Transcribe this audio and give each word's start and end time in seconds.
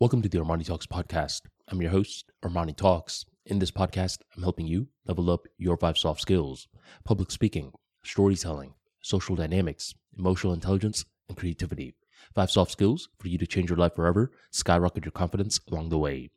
Welcome 0.00 0.22
to 0.22 0.30
the 0.30 0.38
Armani 0.38 0.64
Talks 0.64 0.86
podcast. 0.86 1.42
I'm 1.68 1.82
your 1.82 1.90
host, 1.90 2.32
Armani 2.42 2.74
Talks. 2.74 3.26
In 3.44 3.58
this 3.58 3.70
podcast, 3.70 4.20
I'm 4.34 4.42
helping 4.42 4.66
you 4.66 4.88
level 5.06 5.28
up 5.28 5.46
your 5.58 5.76
five 5.76 5.98
soft 5.98 6.22
skills 6.22 6.68
public 7.04 7.30
speaking, 7.30 7.72
storytelling, 8.02 8.72
social 9.02 9.36
dynamics, 9.36 9.94
emotional 10.18 10.54
intelligence, 10.54 11.04
and 11.28 11.36
creativity. 11.36 11.96
Five 12.34 12.50
soft 12.50 12.72
skills 12.72 13.10
for 13.18 13.28
you 13.28 13.36
to 13.36 13.46
change 13.46 13.68
your 13.68 13.76
life 13.76 13.94
forever, 13.94 14.32
skyrocket 14.50 15.04
your 15.04 15.12
confidence 15.12 15.60
along 15.70 15.90
the 15.90 15.98
way. 15.98 16.30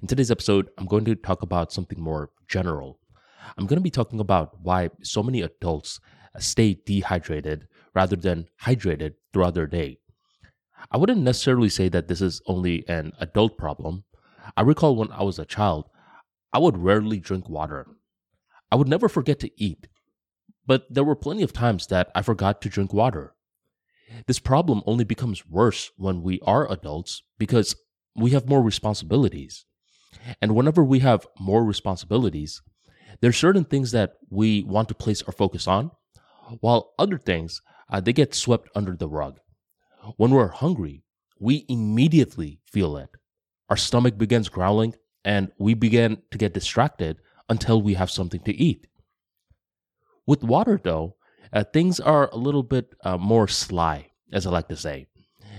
In 0.00 0.06
today's 0.06 0.30
episode, 0.30 0.70
I'm 0.78 0.86
going 0.86 1.04
to 1.06 1.16
talk 1.16 1.42
about 1.42 1.72
something 1.72 2.00
more 2.00 2.30
general. 2.46 3.00
I'm 3.56 3.66
going 3.66 3.78
to 3.78 3.82
be 3.82 3.90
talking 3.90 4.20
about 4.20 4.60
why 4.62 4.90
so 5.02 5.24
many 5.24 5.42
adults 5.42 5.98
stay 6.38 6.78
dehydrated 6.86 7.66
rather 7.94 8.14
than 8.14 8.46
hydrated 8.62 9.14
throughout 9.32 9.54
their 9.54 9.66
day. 9.66 9.98
I 10.90 10.96
wouldn't 10.96 11.20
necessarily 11.20 11.68
say 11.68 11.88
that 11.88 12.08
this 12.08 12.20
is 12.20 12.40
only 12.46 12.88
an 12.88 13.12
adult 13.20 13.58
problem. 13.58 14.04
I 14.56 14.62
recall 14.62 14.96
when 14.96 15.12
I 15.12 15.22
was 15.22 15.38
a 15.38 15.44
child, 15.44 15.86
I 16.52 16.58
would 16.58 16.78
rarely 16.78 17.20
drink 17.20 17.48
water. 17.48 17.86
I 18.70 18.76
would 18.76 18.88
never 18.88 19.08
forget 19.08 19.38
to 19.40 19.50
eat, 19.62 19.88
but 20.66 20.86
there 20.90 21.04
were 21.04 21.16
plenty 21.16 21.42
of 21.42 21.52
times 21.52 21.86
that 21.88 22.10
I 22.14 22.22
forgot 22.22 22.60
to 22.62 22.68
drink 22.68 22.92
water. 22.92 23.34
This 24.26 24.38
problem 24.38 24.82
only 24.86 25.04
becomes 25.04 25.46
worse 25.46 25.90
when 25.96 26.22
we 26.22 26.40
are 26.40 26.70
adults 26.70 27.22
because 27.38 27.76
we 28.16 28.30
have 28.30 28.48
more 28.48 28.62
responsibilities. 28.62 29.66
And 30.40 30.54
whenever 30.54 30.82
we 30.82 31.00
have 31.00 31.26
more 31.38 31.64
responsibilities, 31.64 32.62
there 33.20 33.30
are 33.30 33.32
certain 33.32 33.64
things 33.64 33.92
that 33.92 34.14
we 34.30 34.62
want 34.64 34.88
to 34.88 34.94
place 34.94 35.22
our 35.22 35.32
focus 35.32 35.66
on, 35.66 35.90
while 36.60 36.92
other 36.98 37.18
things, 37.18 37.60
uh, 37.90 38.00
they 38.00 38.12
get 38.12 38.34
swept 38.34 38.68
under 38.74 38.96
the 38.96 39.08
rug. 39.08 39.38
When 40.16 40.30
we're 40.30 40.48
hungry, 40.48 41.02
we 41.38 41.64
immediately 41.68 42.60
feel 42.64 42.96
it. 42.96 43.10
Our 43.68 43.76
stomach 43.76 44.16
begins 44.18 44.48
growling 44.48 44.94
and 45.24 45.52
we 45.58 45.74
begin 45.74 46.22
to 46.30 46.38
get 46.38 46.54
distracted 46.54 47.18
until 47.48 47.82
we 47.82 47.94
have 47.94 48.10
something 48.10 48.40
to 48.40 48.54
eat. 48.54 48.86
With 50.26 50.44
water, 50.44 50.80
though, 50.82 51.16
uh, 51.52 51.64
things 51.64 52.00
are 52.00 52.28
a 52.32 52.36
little 52.36 52.62
bit 52.62 52.94
uh, 53.04 53.16
more 53.16 53.48
sly, 53.48 54.10
as 54.32 54.46
I 54.46 54.50
like 54.50 54.68
to 54.68 54.76
say. 54.76 55.06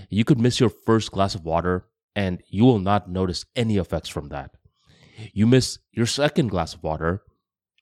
You 0.08 0.24
could 0.24 0.40
miss 0.40 0.60
your 0.60 0.70
first 0.70 1.12
glass 1.12 1.34
of 1.34 1.44
water 1.44 1.86
and 2.16 2.42
you 2.48 2.64
will 2.64 2.78
not 2.78 3.08
notice 3.10 3.44
any 3.54 3.76
effects 3.76 4.08
from 4.08 4.28
that. 4.28 4.52
You 5.32 5.46
miss 5.46 5.78
your 5.92 6.06
second 6.06 6.48
glass 6.48 6.74
of 6.74 6.82
water, 6.82 7.22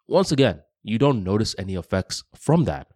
once 0.07 0.33
again, 0.33 0.62
you 0.83 0.98
don't 0.98 1.23
notice 1.25 1.55
any 1.59 1.75
effects 1.75 2.25
from 2.35 2.64
that. 2.64 2.89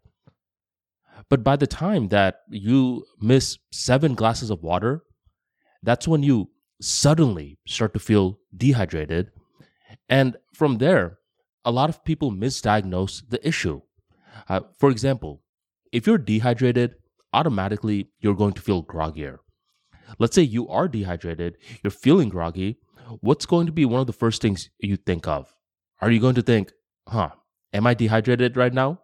But 1.29 1.43
by 1.43 1.57
the 1.57 1.67
time 1.67 2.09
that 2.09 2.41
you 2.51 3.05
miss 3.21 3.59
seven 3.71 4.15
glasses 4.15 4.51
of 4.51 4.63
water, 4.63 5.03
that's 5.83 6.07
when 6.07 6.23
you 6.23 6.51
suddenly 6.81 7.59
start 7.67 7.95
to 7.95 8.01
feel 8.01 8.39
dehydrated. 8.57 9.31
And 10.09 10.37
from 10.53 10.79
there, 10.79 11.19
a 11.65 11.71
lot 11.71 11.89
of 11.89 12.05
people 12.05 12.33
misdiagnose 12.33 13.23
the 13.29 13.47
issue. 13.47 13.81
Uh, 14.49 14.61
for 14.79 14.91
example, 14.91 15.43
if 15.93 16.07
you're 16.07 16.19
dehydrated, 16.19 16.97
automatically 17.33 18.11
you're 18.21 18.35
going 18.35 18.53
to 18.55 18.63
feel 18.63 18.83
groggier. 18.83 19.39
Let's 20.19 20.35
say 20.35 20.43
you 20.43 20.69
are 20.69 20.89
dehydrated, 20.89 21.57
you're 21.83 21.91
feeling 21.91 22.29
groggy. 22.29 22.79
What's 23.21 23.47
going 23.47 23.67
to 23.67 23.73
be 23.73 23.85
one 23.85 24.01
of 24.01 24.07
the 24.07 24.13
first 24.13 24.43
things 24.43 24.71
you 24.79 24.97
think 24.97 25.27
of? 25.27 25.55
Are 26.01 26.11
you 26.11 26.21
going 26.21 26.35
to 26.35 26.43
think, 26.43 26.73
huh, 27.09 27.31
am 27.73 27.87
I 27.87 27.95
dehydrated 27.95 28.57
right 28.57 28.73
now? 28.73 29.01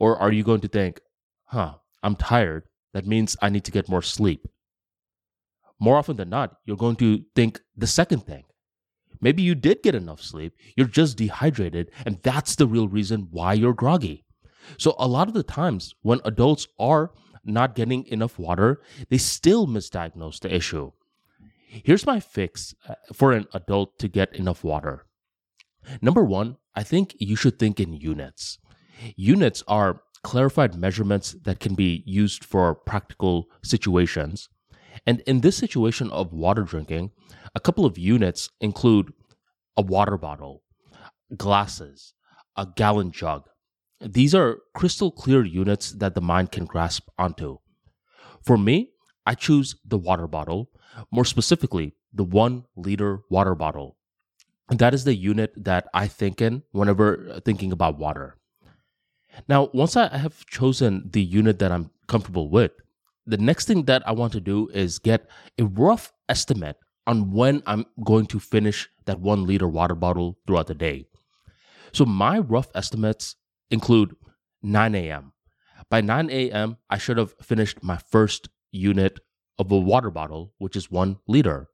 Or 0.00 0.16
are 0.16 0.32
you 0.32 0.44
going 0.44 0.60
to 0.60 0.68
think, 0.68 1.00
huh, 1.48 1.74
I'm 2.02 2.16
tired. 2.16 2.64
That 2.94 3.06
means 3.06 3.36
I 3.42 3.48
need 3.48 3.64
to 3.64 3.70
get 3.70 3.88
more 3.88 4.02
sleep. 4.02 4.46
More 5.78 5.96
often 5.96 6.16
than 6.16 6.30
not, 6.30 6.56
you're 6.64 6.76
going 6.76 6.96
to 6.96 7.24
think 7.34 7.60
the 7.76 7.86
second 7.86 8.24
thing. 8.26 8.44
Maybe 9.20 9.42
you 9.42 9.54
did 9.54 9.82
get 9.82 9.94
enough 9.94 10.22
sleep, 10.22 10.54
you're 10.76 10.86
just 10.86 11.16
dehydrated, 11.16 11.90
and 12.06 12.20
that's 12.22 12.54
the 12.54 12.66
real 12.66 12.88
reason 12.88 13.28
why 13.30 13.52
you're 13.52 13.74
groggy. 13.74 14.24
So, 14.76 14.94
a 14.98 15.08
lot 15.08 15.28
of 15.28 15.34
the 15.34 15.42
times 15.42 15.94
when 16.02 16.20
adults 16.24 16.68
are 16.78 17.12
not 17.44 17.74
getting 17.74 18.06
enough 18.06 18.38
water, 18.38 18.80
they 19.08 19.18
still 19.18 19.66
misdiagnose 19.66 20.40
the 20.40 20.54
issue. 20.54 20.92
Here's 21.68 22.06
my 22.06 22.20
fix 22.20 22.74
uh, 22.88 22.94
for 23.12 23.32
an 23.32 23.46
adult 23.52 23.98
to 23.98 24.08
get 24.08 24.34
enough 24.34 24.62
water. 24.64 25.06
Number 26.00 26.24
one, 26.24 26.56
I 26.74 26.82
think 26.82 27.14
you 27.18 27.36
should 27.36 27.58
think 27.58 27.80
in 27.80 27.92
units. 27.92 28.58
Units 29.16 29.62
are 29.68 30.02
clarified 30.22 30.74
measurements 30.74 31.36
that 31.44 31.60
can 31.60 31.74
be 31.74 32.02
used 32.06 32.44
for 32.44 32.74
practical 32.74 33.48
situations. 33.62 34.48
And 35.06 35.20
in 35.26 35.40
this 35.40 35.56
situation 35.56 36.10
of 36.10 36.32
water 36.32 36.62
drinking, 36.62 37.12
a 37.54 37.60
couple 37.60 37.84
of 37.84 37.98
units 37.98 38.50
include 38.60 39.12
a 39.76 39.82
water 39.82 40.16
bottle, 40.16 40.62
glasses, 41.36 42.14
a 42.56 42.66
gallon 42.76 43.12
jug. 43.12 43.48
These 44.00 44.34
are 44.34 44.58
crystal 44.74 45.10
clear 45.10 45.44
units 45.44 45.92
that 45.92 46.14
the 46.14 46.20
mind 46.20 46.52
can 46.52 46.66
grasp 46.66 47.08
onto. 47.18 47.58
For 48.42 48.56
me, 48.56 48.90
I 49.26 49.34
choose 49.34 49.76
the 49.84 49.98
water 49.98 50.26
bottle, 50.26 50.70
more 51.10 51.24
specifically, 51.24 51.94
the 52.12 52.24
one 52.24 52.64
liter 52.76 53.20
water 53.28 53.54
bottle. 53.54 53.96
That 54.68 54.94
is 54.94 55.04
the 55.04 55.14
unit 55.14 55.52
that 55.56 55.88
I 55.94 56.08
think 56.08 56.40
in 56.40 56.62
whenever 56.72 57.40
thinking 57.44 57.72
about 57.72 57.98
water. 57.98 58.36
Now, 59.46 59.68
once 59.72 59.96
I 59.96 60.16
have 60.16 60.46
chosen 60.46 61.08
the 61.12 61.22
unit 61.22 61.58
that 61.58 61.70
I'm 61.70 61.90
comfortable 62.06 62.50
with, 62.50 62.72
the 63.26 63.36
next 63.36 63.66
thing 63.66 63.84
that 63.84 64.06
I 64.08 64.12
want 64.12 64.32
to 64.32 64.40
do 64.40 64.68
is 64.68 64.98
get 64.98 65.28
a 65.58 65.64
rough 65.64 66.12
estimate 66.28 66.76
on 67.06 67.30
when 67.32 67.62
I'm 67.66 67.86
going 68.04 68.26
to 68.26 68.40
finish 68.40 68.88
that 69.06 69.20
one 69.20 69.46
liter 69.46 69.68
water 69.68 69.94
bottle 69.94 70.38
throughout 70.46 70.66
the 70.66 70.74
day. 70.74 71.06
So, 71.92 72.04
my 72.04 72.38
rough 72.38 72.68
estimates 72.74 73.36
include 73.70 74.14
9 74.62 74.94
a.m. 74.94 75.32
By 75.90 76.00
9 76.00 76.30
a.m., 76.30 76.76
I 76.90 76.98
should 76.98 77.16
have 77.18 77.34
finished 77.40 77.82
my 77.82 77.96
first 77.96 78.48
unit 78.72 79.20
of 79.58 79.70
a 79.72 79.78
water 79.78 80.10
bottle, 80.10 80.52
which 80.58 80.76
is 80.76 80.90
one 80.90 81.18
liter. 81.26 81.68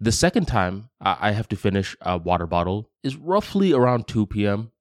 The 0.00 0.12
second 0.12 0.46
time 0.46 0.90
I 1.00 1.32
have 1.32 1.48
to 1.48 1.56
finish 1.56 1.96
a 2.02 2.18
water 2.18 2.46
bottle 2.46 2.90
is 3.02 3.16
roughly 3.16 3.72
around 3.72 4.06
2 4.06 4.26
p.m. 4.26 4.72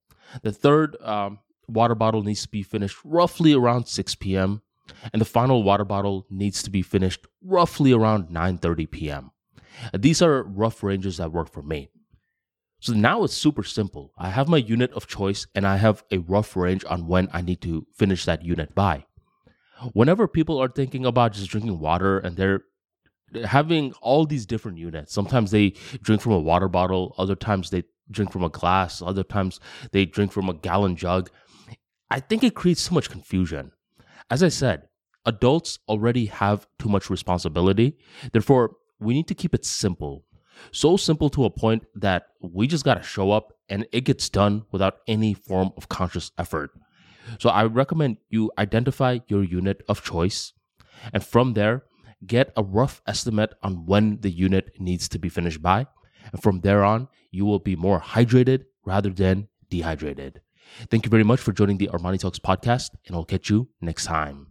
The 0.44 0.52
third 0.52 0.98
um, 1.02 1.40
water 1.70 1.96
bottle 1.96 2.24
needs 2.24 2.42
to 2.44 2.50
be 2.50 2.64
finished 2.64 2.98
roughly 3.04 3.54
around 3.54 3.88
6 3.88 4.16
p.m. 4.16 4.62
and 5.14 5.22
the 5.22 5.26
final 5.26 5.64
water 5.64 5.86
bottle 5.86 6.26
needs 6.30 6.64
to 6.64 6.70
be 6.70 6.82
finished 6.82 7.26
roughly 7.42 7.92
around 7.92 8.30
9:30 8.30 8.92
p.m. 8.92 9.32
These 9.98 10.22
are 10.22 10.44
rough 10.44 10.84
ranges 10.84 11.18
that 11.18 11.32
work 11.32 11.52
for 11.52 11.62
me. 11.62 11.90
So 12.82 12.94
now 12.94 13.24
it's 13.24 13.34
super 13.34 13.64
simple. 13.64 14.14
I 14.18 14.30
have 14.30 14.48
my 14.48 14.58
unit 14.58 14.92
of 14.94 15.08
choice 15.08 15.46
and 15.54 15.68
I 15.68 15.78
have 15.78 16.04
a 16.12 16.20
rough 16.20 16.56
range 16.56 16.86
on 16.90 17.08
when 17.08 17.28
I 17.34 17.42
need 17.42 17.62
to 17.62 17.86
finish 17.94 18.26
that 18.26 18.46
unit 18.46 18.74
by. 18.74 19.06
Whenever 19.94 20.28
people 20.28 20.60
are 20.60 20.70
thinking 20.70 21.06
about 21.06 21.34
just 21.34 21.50
drinking 21.50 21.80
water 21.80 22.20
and 22.20 22.38
they're 22.38 22.62
having 23.46 23.94
all 24.02 24.26
these 24.26 24.46
different 24.46 24.78
units, 24.78 25.14
sometimes 25.14 25.52
they 25.52 25.74
drink 26.02 26.22
from 26.22 26.32
a 26.34 26.40
water 26.40 26.70
bottle, 26.70 27.16
other 27.18 27.36
times 27.36 27.70
they 27.70 27.84
drink 28.10 28.32
from 28.32 28.44
a 28.44 28.50
glass, 28.50 29.02
other 29.02 29.24
times 29.24 29.60
they 29.92 30.06
drink 30.06 30.32
from 30.32 30.50
a 30.50 30.54
gallon 30.54 30.96
jug. 30.96 31.30
I 32.12 32.20
think 32.20 32.44
it 32.44 32.56
creates 32.56 32.82
so 32.82 32.96
much 32.96 33.10
confusion. 33.10 33.72
As 34.30 34.42
I 34.44 34.50
said, 34.50 34.84
adults 35.26 35.80
already 35.88 36.26
have 36.26 36.68
too 36.80 36.90
much 36.90 37.10
responsibility. 37.10 37.98
Therefore, 38.32 38.76
we 39.00 39.14
need 39.14 39.28
to 39.28 39.36
keep 39.36 39.54
it 39.54 39.66
simple. 39.66 40.26
So 40.72 40.98
simple 40.98 41.30
to 41.30 41.46
a 41.46 41.50
point 41.50 41.86
that 41.96 42.24
we 42.42 42.68
just 42.68 42.84
got 42.84 42.96
to 42.96 43.04
show 43.04 43.32
up 43.32 43.54
and 43.70 43.88
it 43.92 44.02
gets 44.02 44.30
done 44.30 44.66
without 44.72 44.98
any 45.08 45.34
form 45.34 45.72
of 45.78 45.88
conscious 45.88 46.32
effort. 46.38 46.72
So 47.40 47.50
I 47.50 47.66
recommend 47.66 48.18
you 48.30 48.52
identify 48.58 49.20
your 49.28 49.44
unit 49.44 49.84
of 49.88 50.04
choice 50.04 50.54
and 51.14 51.24
from 51.24 51.54
there, 51.54 51.84
get 52.26 52.52
a 52.58 52.64
rough 52.64 53.02
estimate 53.08 53.54
on 53.64 53.86
when 53.86 54.20
the 54.22 54.30
unit 54.30 54.72
needs 54.80 55.08
to 55.10 55.20
be 55.20 55.30
finished 55.30 55.62
by. 55.62 55.88
And 56.32 56.42
from 56.42 56.62
there 56.62 56.84
on, 56.84 57.08
you 57.32 57.46
will 57.46 57.60
be 57.60 57.76
more 57.76 58.02
hydrated 58.02 58.66
rather 58.86 59.10
than 59.10 59.48
dehydrated. 59.70 60.42
Thank 60.90 61.06
you 61.06 61.10
very 61.10 61.24
much 61.24 61.40
for 61.40 61.52
joining 61.52 61.78
the 61.78 61.88
Armani 61.88 62.20
Talks 62.20 62.40
podcast, 62.40 62.92
and 63.08 63.16
I'll 63.16 63.26
catch 63.26 63.50
you 63.50 63.70
next 63.82 64.06
time. 64.06 64.50